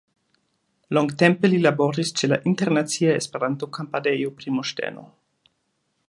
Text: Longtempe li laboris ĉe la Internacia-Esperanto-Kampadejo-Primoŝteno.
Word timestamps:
Longtempe 0.97 1.51
li 1.51 1.59
laboris 1.65 2.13
ĉe 2.21 2.29
la 2.31 2.39
Internacia-Esperanto-Kampadejo-Primoŝteno. 2.51 5.05